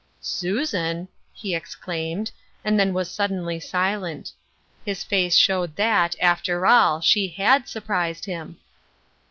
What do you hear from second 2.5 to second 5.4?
and then was sud denly silent. His face